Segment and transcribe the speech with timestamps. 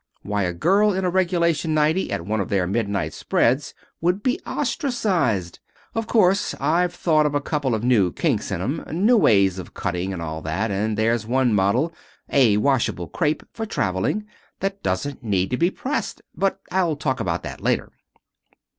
[0.23, 4.39] Why, a girl in a regulation nightie at one of their midnight spreads would be
[4.47, 5.59] ostracized.
[5.93, 9.75] Of course I've thought up a couple of new kinks in 'em new ways of
[9.75, 11.93] cutting and all that, and there's one model
[12.31, 14.25] a washable crepe, for traveling,
[14.59, 17.91] that doesn't need to be pressed but I'll talk about that later."